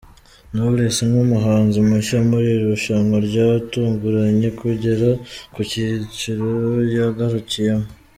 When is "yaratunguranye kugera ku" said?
3.35-5.61